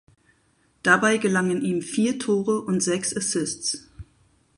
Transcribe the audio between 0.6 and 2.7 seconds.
Dabei gelangen ihm vier Tore